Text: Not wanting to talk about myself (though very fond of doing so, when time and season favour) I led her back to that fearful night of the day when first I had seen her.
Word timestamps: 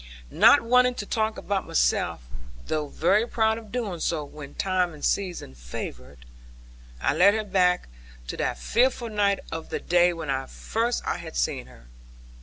Not 0.31 0.63
wanting 0.63 0.95
to 0.95 1.05
talk 1.05 1.37
about 1.37 1.67
myself 1.67 2.21
(though 2.65 2.87
very 2.87 3.27
fond 3.29 3.59
of 3.59 3.71
doing 3.71 3.99
so, 3.99 4.23
when 4.25 4.55
time 4.55 4.95
and 4.95 5.05
season 5.05 5.53
favour) 5.53 6.17
I 6.99 7.13
led 7.13 7.35
her 7.35 7.43
back 7.43 7.87
to 8.25 8.35
that 8.37 8.57
fearful 8.57 9.09
night 9.09 9.41
of 9.51 9.69
the 9.69 9.79
day 9.79 10.11
when 10.11 10.47
first 10.47 11.05
I 11.05 11.17
had 11.19 11.35
seen 11.35 11.67
her. 11.67 11.85